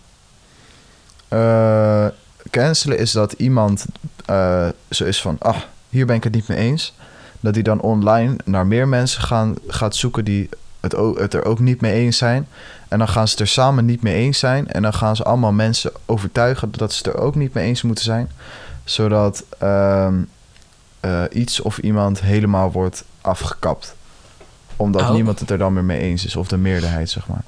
[1.29, 2.05] Eh,
[2.49, 3.85] cancelen is dat iemand
[4.25, 5.35] eh, zo is van...
[5.39, 5.57] Ah,
[5.89, 6.93] hier ben ik het niet mee eens.
[7.39, 10.25] Dat hij dan online naar meer mensen gaan, gaat zoeken...
[10.25, 10.49] die
[10.79, 12.47] het, het er ook niet mee eens zijn.
[12.87, 14.67] En dan gaan ze het er samen niet mee eens zijn.
[14.67, 16.71] En dan gaan ze allemaal mensen overtuigen...
[16.71, 18.31] dat ze het er ook niet mee eens moeten zijn.
[18.89, 20.21] Zodat ehm,
[20.99, 23.95] eh, iets of iemand helemaal wordt afgekapt.
[24.75, 25.11] Omdat Oh.
[25.11, 26.35] niemand het er dan meer mee eens is.
[26.35, 27.43] Of de meerderheid, zeg maar.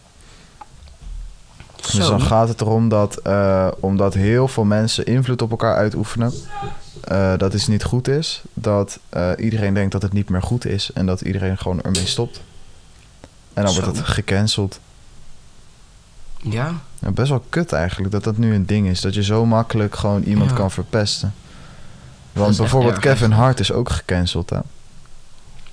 [1.75, 6.33] Dus dan gaat het erom dat, eh, omdat heel veel mensen invloed op elkaar uitoefenen,
[7.03, 8.41] eh, dat is niet goed is.
[8.53, 8.99] Dat
[9.37, 12.41] iedereen denkt dat het niet meer goed is en dat iedereen gewoon ermee stopt.
[13.53, 13.81] En dan Zo.
[13.81, 14.79] wordt het gecanceld.
[16.43, 19.01] Ja, Ja, best wel kut eigenlijk dat dat nu een ding is.
[19.01, 20.55] Dat je zo makkelijk gewoon iemand Ja.
[20.55, 21.33] kan verpesten.
[22.33, 23.31] Want bijvoorbeeld erg, Kevin.
[23.31, 24.49] Hart is ook gecanceld.
[24.49, 24.59] Hè?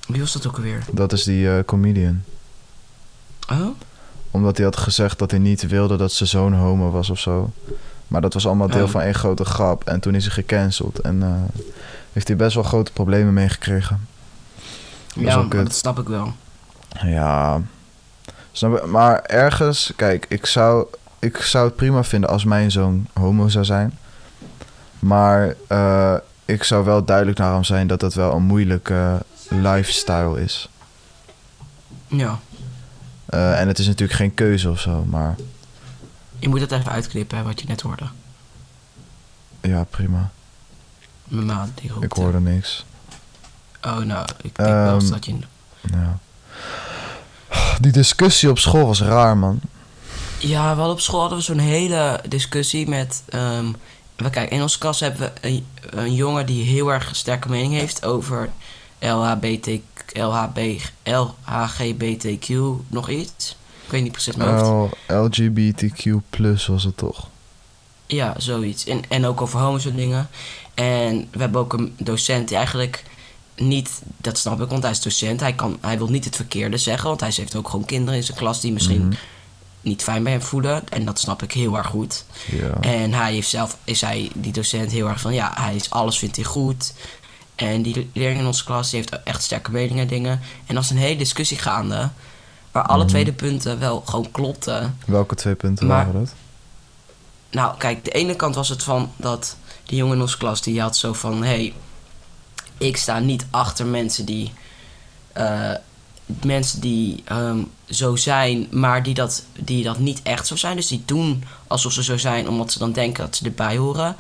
[0.09, 0.85] wie was dat ook alweer?
[0.93, 2.23] Dat is die eh, comedian.
[3.51, 3.67] Oh?
[4.31, 7.51] Omdat hij had gezegd dat hij niet wilde dat zijn zoon homo was of zo.
[8.07, 8.91] Maar dat was allemaal deel Oh.
[8.91, 9.85] van één grote grap.
[9.85, 10.99] En toen is hij gecanceld.
[11.01, 11.63] En eh,
[12.13, 14.07] heeft hij best wel grote problemen meegekregen.
[15.15, 16.33] Ja, dat snap ik wel.
[17.03, 17.61] Ja.
[18.87, 20.87] Maar ergens, kijk, ik zou,
[21.19, 23.99] ik zou het prima vinden als mijn zoon homo zou zijn.
[24.99, 30.41] Maar eh, ik zou wel duidelijk naar hem zijn dat dat wel een moeilijke lifestyle
[30.43, 30.69] is.
[32.07, 32.39] Ja.
[33.27, 35.35] Eh, en het is natuurlijk geen keuze of zo, maar
[36.39, 38.05] Je moet het even uitknippen, wat je net hoorde.
[39.61, 40.31] ja, prima.
[41.25, 42.05] Mijn maat, die roept.
[42.05, 42.85] Ik hoorde niks.
[43.83, 45.39] Oh, nou, ik denk wel Ehm, dat je...
[45.81, 46.19] Ja.
[47.81, 49.61] Die discussie op school was raar, man.
[50.39, 53.23] Ja, we hadden op school hadden we zo'n hele discussie met...
[53.29, 53.73] ehm,
[54.17, 57.73] we kijken, in onze klas hebben we een, een jongen die heel erg sterke mening
[57.73, 58.51] heeft over
[58.99, 59.69] LHBT,
[60.13, 60.59] LHB,
[61.03, 62.55] LHGBTQ
[62.89, 63.57] nog iets.
[63.85, 64.95] Ik weet niet precies mijn hoofd.
[65.07, 67.29] LGBTQ plus was het toch?
[68.07, 68.87] Ja, zoiets.
[68.87, 70.29] En, en ook over homo's en dingen.
[70.75, 73.05] En we hebben ook een docent die eigenlijk
[73.61, 73.91] niet...
[74.17, 75.41] Dat snap ik, want hij is docent.
[75.41, 77.09] Hij, kan, hij wil niet het verkeerde zeggen.
[77.09, 79.17] Want hij heeft ook gewoon kinderen in zijn klas die misschien Mhm.
[79.81, 80.89] niet fijn bij hem voelen.
[80.89, 82.25] En dat snap ik heel erg goed.
[82.51, 82.81] Ja.
[82.81, 85.35] En hij heeft zelf, is hij, die docent, heel erg van...
[85.35, 86.95] Ja, hij is, alles vindt hij goed.
[87.55, 90.33] En die leerling in onze klas die heeft echt sterke meningen en dingen.
[90.33, 92.09] En er was een hele discussie gaande...
[92.73, 93.09] Waar alle Mhm.
[93.09, 94.99] twee de punten wel gewoon klopten.
[95.07, 96.35] Welke twee punten Maar- waren dat?
[97.51, 100.81] Nou, kijk, de ene kant was het van dat die jongen in onze klas die
[100.81, 101.73] had zo van: hé, hey,
[102.79, 104.53] ik sta niet achter mensen die.
[105.33, 105.73] eh,
[106.43, 107.59] mensen die ehm,
[107.91, 110.77] zo zijn, maar die dat, die dat niet echt zo zijn.
[110.77, 114.17] Dus die doen alsof ze zo zijn, omdat ze dan denken dat ze erbij horen.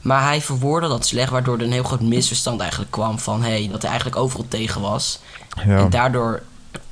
[0.00, 3.68] Maar hij verwoordde dat slecht, waardoor er een heel groot misverstand eigenlijk kwam van hey,
[3.70, 5.18] dat hij eigenlijk overal tegen was.
[5.66, 5.76] Ja.
[5.76, 6.42] En daardoor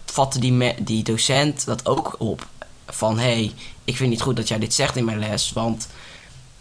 [0.04, 2.46] vatte die, die docent dat ook op.
[2.86, 3.52] Van hé, hey,
[3.84, 5.52] ik vind niet goed dat jij dit zegt in mijn les.
[5.52, 5.88] Want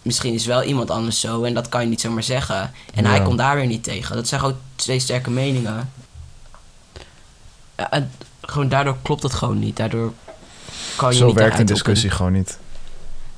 [0.08, 2.72] misschien is wel iemand anders zo en dat kan je niet zomaar zeggen.
[2.94, 4.16] En hij komt daar weer niet tegen.
[4.16, 5.92] Dat zijn gewoon twee sterke meningen.
[7.76, 9.78] En gewoon daardoor klopt het gewoon niet.
[9.78, 10.14] Daardoor
[10.96, 12.58] kan je Zo niet werkt een discussie gewoon niet.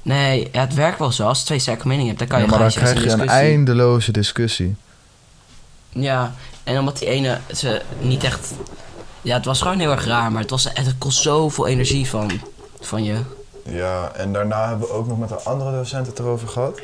[0.01, 1.27] Nee, ja, het werkt wel zo.
[1.27, 3.29] Als je twee sterke meningen hebt, dan kan je Ja, maar dan krijg je een
[3.29, 4.75] eindeloze discussie.
[5.89, 8.53] Ja, en omdat die ene ze niet echt...
[9.21, 12.32] Ja, het was gewoon heel erg raar, maar het, was, het kost zoveel energie van,
[12.79, 13.19] van je.
[13.65, 16.79] Ja, en daarna hebben we ook nog met een andere docent het erover gehad.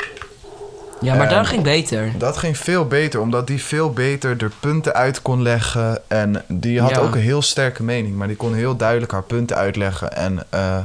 [1.01, 2.11] Ja, maar En- dat ging beter.
[2.17, 6.01] Dat ging veel beter, omdat die veel beter er punten uit kon leggen.
[6.09, 6.97] En die had Ja.
[6.99, 10.13] ook een heel sterke mening, maar die kon heel duidelijk haar punten uitleggen.
[10.15, 10.77] En eh,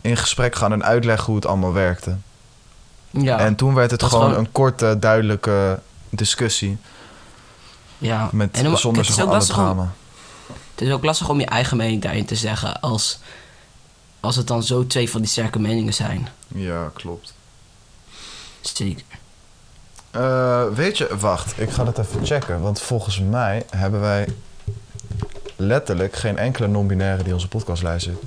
[0.00, 2.16] in gesprek gaan en uitleggen hoe het allemaal werkte.
[3.10, 5.78] Ja, En toen werd het gewoon gewoon- een korte, duidelijke
[6.10, 6.76] discussie.
[7.98, 8.28] ja.
[8.32, 9.90] Met, En zonder het, is zo'n ook alle lastig om, drama.
[10.74, 13.18] het is ook lastig om je eigen mening daarin te zeggen als,
[14.20, 16.28] als het dan zo twee van die sterke meningen zijn.
[16.48, 17.34] Ja, klopt.
[18.60, 19.04] Zeker.
[20.10, 22.60] Eh, weet je, wacht, ik ga dat even checken.
[22.60, 24.28] Want volgens mij hebben wij
[25.56, 28.18] letterlijk geen enkele non-binaire die onze podcast luistert.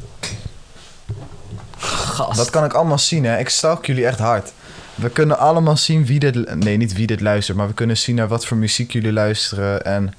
[1.77, 2.37] Gast.
[2.37, 3.37] Dat kan ik allemaal zien, hè.
[3.37, 4.51] Ik stalk jullie echt hard.
[4.95, 6.55] We kunnen allemaal zien wie dit...
[6.55, 9.85] Nee, niet wie dit luistert, maar we kunnen zien naar wat voor muziek jullie luisteren...
[9.85, 10.13] en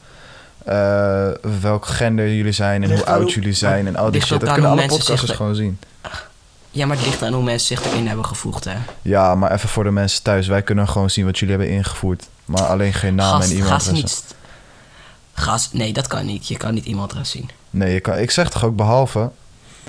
[0.64, 1.28] eh,
[1.60, 4.40] welk gender jullie zijn en Ligt hoe oud hoe- jullie zijn en al die shit.
[4.40, 5.78] Dat kunnen alle podcasters gewoon zien.
[6.70, 8.74] Ja, maar het ligt aan hoe mensen zich erin hebben gevoegd, hè.
[9.02, 10.46] Ja, maar even voor de mensen thuis.
[10.46, 12.28] Wij kunnen gewoon zien wat jullie hebben ingevoerd.
[12.44, 13.84] Maar alleen geen naam Gast, en ga e-mailadres.
[13.86, 14.24] ze niet...
[15.34, 16.48] Gast, nee, dat kan niet.
[16.48, 17.50] Je kan niet e-mailadres zien.
[17.70, 19.30] Nee, je kan, ik zeg toch ook behalve.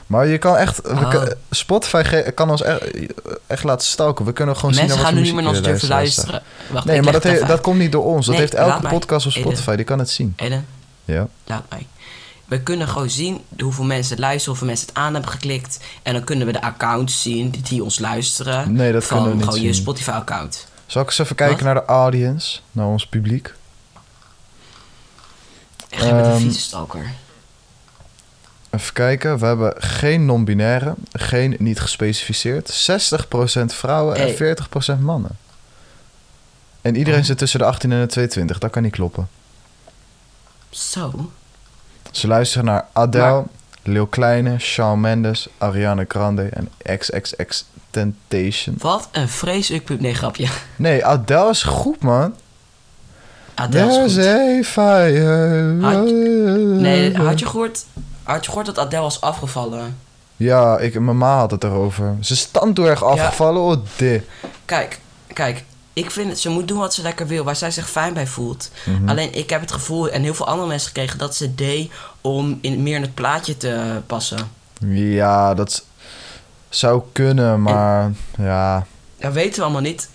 [0.08, 0.82] Maar je kan echt.
[0.82, 2.82] we kun- Spotify kan ons echt,
[3.48, 4.26] echt laten stalken.
[4.26, 6.42] We kunnen gewoon Mensen zien gaan nu niet meer naar ons durven luisteren.
[6.72, 8.26] Wacht, Nee, ik maar leg dat, het he- even dat komt niet door ons.
[8.26, 8.92] Dat Nee, heeft elke mij.
[8.92, 9.44] podcast op Eden.
[9.44, 9.76] Spotify.
[9.76, 10.34] Die kan het zien.
[10.36, 10.66] Ellen,
[11.06, 11.28] Ja.
[11.46, 11.88] laat mij.
[12.46, 15.80] We kunnen gewoon zien hoeveel mensen het luisteren, hoeveel mensen het aan hebben geklikt.
[16.04, 18.74] En dan kunnen we de accounts zien die, die ons luisteren.
[18.74, 19.82] Nee, dat van kunnen we niet gewoon je zien.
[19.84, 20.68] Spotify-account.
[20.86, 21.66] Zal ik eens even kijken Wat?
[21.66, 22.60] naar de audience?
[22.72, 23.54] Naar ons publiek?
[25.90, 27.12] Echt, bent een Ehm, vieze stalker.
[28.74, 29.38] Even kijken.
[29.38, 30.94] We hebben geen non-binaire.
[31.12, 32.70] Geen niet gespecificeerd.
[32.70, 34.36] 60% vrouwen en Hey.
[34.36, 35.32] 40% mannen.
[36.82, 37.26] En iedereen Oh.
[37.26, 38.58] zit tussen de 18 en de 22.
[38.60, 39.28] Dat kan niet kloppen.
[40.70, 41.32] Zo.
[42.12, 43.44] Ze luisteren naar Adele, Maar-
[43.84, 48.76] Lil Kleine, Shawn Mendes, Ariana Grande en XXX Temptation.
[48.80, 50.00] Wat een vreselijk pub.
[50.00, 50.48] Nee, grapje.
[50.76, 52.36] Nee, Adele is goed, man.
[53.56, 54.26] Adele is goed.
[55.84, 56.04] Had
[56.82, 57.86] Nee, had je gehoord...
[58.24, 59.98] Had je gehoord dat Adele was afgevallen?
[60.36, 62.18] Ja, ik, mijn ma had het erover.
[62.20, 62.50] Ze is
[62.88, 63.62] erg afgevallen.
[63.62, 64.24] Oh, dit.
[64.66, 65.00] Kijk,
[65.34, 65.64] kijk.
[65.94, 68.28] Ik vind het, ze moet doen wat ze lekker wil, waar zij zich fijn bij
[68.28, 68.70] voelt.
[68.86, 69.10] Mhm.
[69.10, 72.58] Alleen ik heb het gevoel, en heel veel andere mensen gekregen, dat ze deed om
[72.62, 74.38] in, meer in het plaatje te passen.
[74.88, 75.84] Ja, dat
[76.70, 78.86] zou kunnen, maar ja.
[79.18, 80.10] Dat weten we allemaal niet.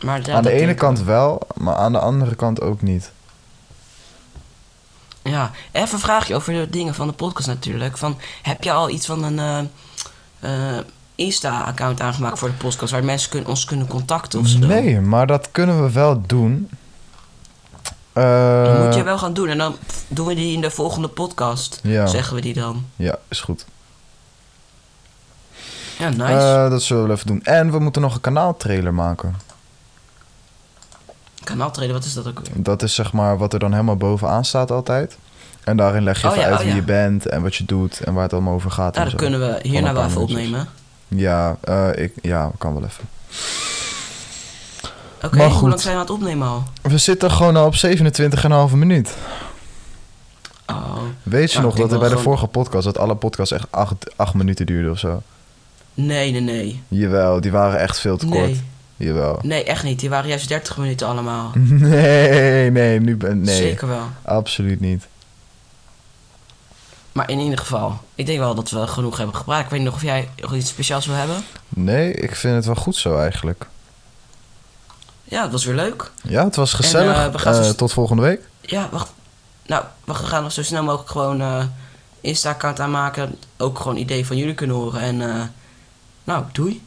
[0.00, 3.10] Maar aan de ene kant wel, maar aan de andere kant ook niet.
[5.22, 7.96] Ja, even een vraagje over de dingen van de podcast natuurlijk.
[7.98, 9.38] Van, heb je al iets van een
[10.40, 14.58] eh, eh, Insta-account aangemaakt voor de podcast, waar mensen kun, ons kunnen contacten of zo?
[14.58, 16.68] Nee, maar dat kunnen we wel doen.
[18.12, 19.48] Dat Eh, moet je wel gaan doen.
[19.48, 19.76] En dan
[20.08, 21.80] doen we die in de volgende podcast.
[21.82, 22.06] Ja.
[22.06, 22.84] Zeggen we die dan.
[22.96, 23.66] Ja, is goed.
[25.98, 26.22] Ja, nice.
[26.24, 27.42] Eh, dat zullen we wel even doen.
[27.42, 29.36] En we moeten nog een kanaaltrailer maken.
[31.60, 32.62] Kanaaltreden, wat is dat ook weer?
[32.62, 35.16] Dat is zeg maar wat er dan helemaal bovenaan staat altijd.
[35.64, 36.76] En daarin leg je Oh even ja, uit oh wie ja.
[36.76, 38.94] je bent en wat je doet en waar het allemaal over gaat.
[38.94, 40.68] Ja, en dat kunnen we hierna wel even opnemen.
[41.08, 43.04] Ja, eh, ik, ja, kan wel even.
[45.22, 46.62] Oké, hoe lang zijn we aan het opnemen al?
[46.82, 47.74] We zitten gewoon al op
[48.70, 49.16] 27,5 minuut.
[50.66, 50.96] Oh.
[51.22, 52.84] Weet je Ja, nog dat er bij de vorige podcast...
[52.84, 53.66] dat alle podcasts echt
[54.16, 55.22] 8 minuten duurden of zo?
[55.94, 56.82] Nee, nee, nee.
[56.88, 58.56] Jawel, die waren echt veel te kort.
[59.00, 59.08] Nee.
[59.08, 59.38] Jawel.
[59.42, 60.00] Nee, echt niet.
[60.00, 61.52] Die waren juist 30 minuten allemaal.
[61.68, 63.56] Nee, nee, nu ben nee.
[63.56, 64.08] Zeker wel.
[64.22, 65.06] Absoluut niet.
[67.12, 69.64] Maar in ieder geval, ik denk wel dat we genoeg hebben gebruikt.
[69.64, 71.36] Ik weet niet nog of jij nog iets speciaals wil hebben.
[71.68, 73.66] Nee, ik vind het wel goed zo eigenlijk.
[75.24, 76.10] Ja, het was weer leuk.
[76.22, 77.16] Ja, het was gezellig.
[77.16, 78.40] eh, we gaan zo st- tot volgende week.
[78.60, 79.12] Ja, wacht.
[79.66, 81.64] Nou, we gaan nog zo snel mogelijk gewoon eh
[82.20, 83.36] Insta-account aanmaken.
[83.56, 85.00] Ook gewoon ideeën van jullie kunnen horen.
[85.00, 85.52] En
[86.24, 86.82] nou, doei.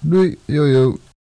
[0.00, 0.98] Doei, jojo.